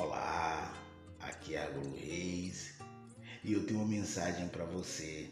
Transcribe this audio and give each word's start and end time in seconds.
Olá, 0.00 0.72
aqui 1.18 1.56
é 1.56 1.64
Agro 1.64 1.92
Reis 1.96 2.74
e 3.42 3.52
eu 3.52 3.66
tenho 3.66 3.80
uma 3.80 3.88
mensagem 3.88 4.46
para 4.46 4.64
você. 4.64 5.28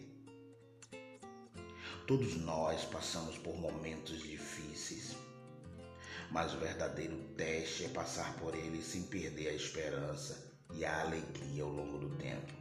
Todos 2.05 2.35
nós 2.39 2.85
passamos 2.87 3.39
por 3.39 3.57
momentos 3.57 4.21
difíceis, 4.21 5.17
mas 6.33 6.53
o 6.53 6.59
verdadeiro 6.59 7.17
teste 7.37 7.85
é 7.85 7.89
passar 7.91 8.37
por 8.39 8.57
eles 8.57 8.85
sem 8.85 9.05
perder 9.05 9.51
a 9.51 9.55
esperança 9.55 10.53
e 10.75 10.85
a 10.85 11.03
alegria 11.03 11.63
ao 11.63 11.71
longo 11.71 11.99
do 11.99 12.17
tempo. 12.17 12.53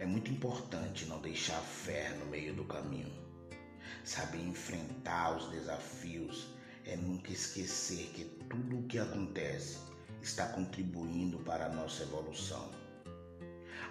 É 0.00 0.06
muito 0.06 0.32
importante 0.32 1.06
não 1.06 1.20
deixar 1.20 1.58
a 1.58 1.62
fé 1.62 2.16
no 2.16 2.26
meio 2.26 2.52
do 2.52 2.64
caminho. 2.64 3.12
Saber 4.04 4.40
enfrentar 4.40 5.36
os 5.36 5.52
desafios 5.52 6.48
é 6.84 6.96
nunca 6.96 7.30
esquecer 7.30 8.08
que 8.08 8.24
tudo 8.50 8.80
o 8.80 8.88
que 8.88 8.98
acontece 8.98 9.86
está 10.28 10.46
contribuindo 10.46 11.38
para 11.38 11.66
a 11.66 11.68
nossa 11.70 12.02
evolução. 12.02 12.70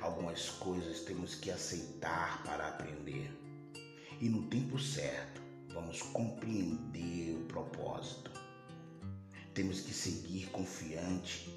Algumas 0.01 0.49
coisas 0.49 0.99
temos 1.01 1.33
que 1.33 1.49
aceitar 1.49 2.43
para 2.43 2.67
aprender. 2.67 3.31
E 4.21 4.29
no 4.29 4.43
tempo 4.43 4.77
certo, 4.77 5.41
vamos 5.73 6.01
compreender 6.03 7.35
o 7.35 7.45
propósito. 7.45 8.29
Temos 9.55 9.81
que 9.81 9.91
seguir 9.91 10.47
confiante 10.51 11.49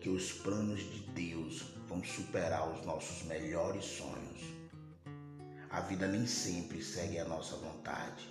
que 0.00 0.08
os 0.08 0.32
planos 0.32 0.80
de 0.80 1.00
Deus 1.10 1.60
vão 1.86 2.02
superar 2.02 2.72
os 2.72 2.86
nossos 2.86 3.24
melhores 3.24 3.84
sonhos. 3.84 4.40
A 5.68 5.82
vida 5.82 6.08
nem 6.08 6.26
sempre 6.26 6.82
segue 6.82 7.18
a 7.18 7.26
nossa 7.26 7.56
vontade, 7.56 8.30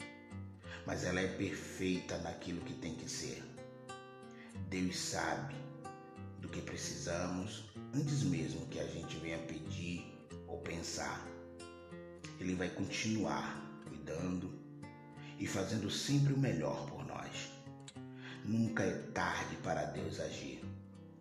mas 0.83 1.03
ela 1.03 1.21
é 1.21 1.27
perfeita 1.27 2.17
naquilo 2.17 2.61
que 2.61 2.73
tem 2.73 2.95
que 2.95 3.07
ser. 3.07 3.43
Deus 4.67 4.97
sabe 4.97 5.60
que 6.51 6.61
precisamos 6.61 7.63
antes 7.95 8.23
mesmo 8.23 8.65
que 8.67 8.79
a 8.79 8.85
gente 8.85 9.17
venha 9.17 9.39
pedir 9.39 10.05
ou 10.47 10.59
pensar. 10.59 11.25
Ele 12.39 12.55
vai 12.55 12.69
continuar 12.69 13.59
cuidando 13.87 14.51
e 15.39 15.47
fazendo 15.47 15.89
sempre 15.89 16.33
o 16.33 16.37
melhor 16.37 16.85
por 16.89 17.05
nós. 17.05 17.51
Nunca 18.43 18.83
é 18.83 18.91
tarde 19.13 19.55
para 19.57 19.85
Deus 19.85 20.19
agir. 20.19 20.63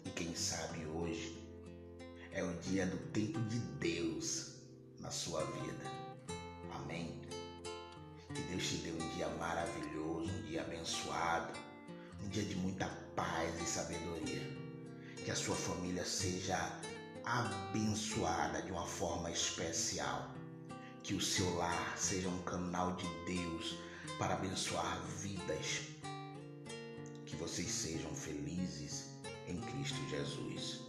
E 0.05 0.11
quem 0.11 0.34
sabe 0.34 0.84
hoje 0.87 1.39
é 2.33 2.42
o 2.42 2.53
dia 2.61 2.87
do 2.87 2.97
tempo 3.11 3.39
de 3.42 3.59
Deus 3.59 4.55
na 4.98 5.11
sua 5.11 5.44
vida. 5.44 5.84
Amém? 6.72 7.20
Que 8.34 8.42
Deus 8.42 8.67
te 8.67 8.77
dê 8.77 8.92
um 8.92 9.17
dia 9.17 9.28
maravilhoso, 9.39 10.31
um 10.31 10.42
dia 10.42 10.62
abençoado, 10.62 11.53
um 12.25 12.28
dia 12.28 12.44
de 12.44 12.55
muita 12.56 12.87
paz 13.15 13.61
e 13.61 13.65
sabedoria 13.67 14.69
que 15.24 15.30
a 15.30 15.36
sua 15.36 15.56
família 15.56 16.04
seja 16.04 16.58
abençoada 17.24 18.62
de 18.62 18.72
uma 18.72 18.86
forma 18.86 19.30
especial. 19.30 20.30
Que 21.02 21.14
o 21.14 21.20
seu 21.20 21.56
lar 21.56 21.94
seja 21.96 22.28
um 22.28 22.42
canal 22.42 22.96
de 22.96 23.06
Deus 23.26 23.76
para 24.18 24.34
abençoar 24.34 25.00
vidas. 25.18 25.82
Que 27.26 27.36
vocês 27.36 27.70
sejam 27.70 28.14
felizes 28.14 29.10
em 29.48 29.60
Cristo 29.60 29.98
Jesus. 30.08 30.80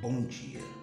Bom 0.00 0.22
dia. 0.26 0.81